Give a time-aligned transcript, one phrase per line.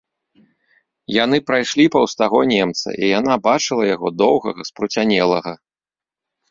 [1.23, 5.53] Яны прайшлі паўз таго немца, і яна бачыла яго, доўгага, спруцянелага.